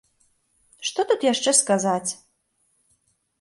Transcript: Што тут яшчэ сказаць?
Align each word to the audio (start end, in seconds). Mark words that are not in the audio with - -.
Што 0.87 1.05
тут 1.11 1.25
яшчэ 1.33 1.51
сказаць? 1.61 2.11